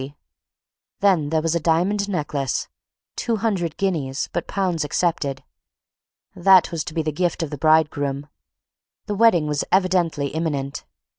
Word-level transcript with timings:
Then 1.01 1.29
there 1.29 1.43
was 1.43 1.53
a 1.53 1.59
diamond 1.59 2.09
necklet—two 2.09 3.35
hundred 3.35 3.77
guineas, 3.77 4.29
but 4.33 4.47
pounds 4.47 4.83
accepted. 4.83 5.43
That 6.35 6.71
was 6.71 6.83
to 6.85 6.95
be 6.95 7.03
the 7.03 7.11
gift 7.11 7.43
of 7.43 7.51
the 7.51 7.57
bridegroom. 7.59 8.27
The 9.05 9.13
wedding 9.13 9.45
was 9.45 9.63
evidently 9.71 10.29
imminent. 10.29 10.85